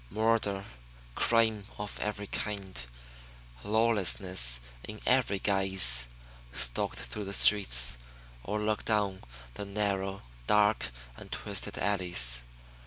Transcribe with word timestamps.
Murder, 0.09 0.65
crime 1.13 1.65
of 1.77 1.99
every 1.99 2.25
kind, 2.25 2.87
lawlessness 3.63 4.59
in 4.83 4.99
every 5.05 5.37
guise, 5.37 6.07
stalked 6.51 6.97
through 6.97 7.25
the 7.25 7.33
streets 7.33 7.97
or 8.43 8.57
lurked 8.59 8.87
down 8.87 9.21
the 9.53 9.63
narrow, 9.63 10.23
dark 10.47 10.89
and 11.17 11.31
twisted 11.31 11.77
alleys. 11.77 12.41